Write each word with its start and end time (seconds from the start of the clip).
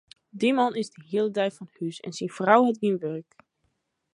Dy 0.39 0.49
man 0.57 0.75
is 0.81 0.89
de 0.93 1.01
hiele 1.09 1.31
dei 1.37 1.49
fan 1.57 1.71
hûs 1.75 1.97
en 2.05 2.15
syn 2.17 2.33
frou 2.37 2.61
hat 2.65 2.79
gjin 2.81 3.01
wurk. 3.03 3.29